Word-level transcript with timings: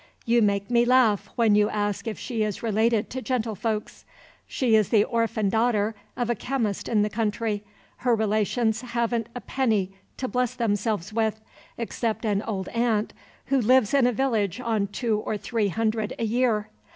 You 0.25 0.41
make 0.41 0.71
me 0.71 0.83
laugh 0.83 1.29
when 1.35 1.53
you 1.53 1.69
ask 1.69 2.07
if 2.07 2.17
she 2.17 2.41
is 2.41 2.63
related 2.63 3.07
to 3.11 3.21
gentlefolks. 3.21 4.03
She 4.47 4.75
is 4.75 4.89
the 4.89 5.03
orphan 5.03 5.47
daughter 5.47 5.93
of 6.17 6.27
a 6.27 6.33
chemist 6.33 6.89
in 6.89 7.03
the 7.03 7.09
country. 7.11 7.63
Her 7.97 8.15
relations 8.15 8.81
haven't 8.81 9.29
a 9.35 9.41
penny 9.41 9.91
to 10.17 10.27
bless 10.27 10.55
themselves 10.55 11.13
with, 11.13 11.39
except 11.77 12.25
an 12.25 12.41
old 12.41 12.67
aunt, 12.69 13.13
who 13.53 13.59
lives 13.61 13.93
in 13.93 14.07
a 14.07 14.11
village 14.11 14.59
on 14.59 14.87
two 14.87 15.19
or 15.19 15.37
three 15.37 15.67
hundred 15.67 16.13
a 16.17 16.23
year. 16.25 16.69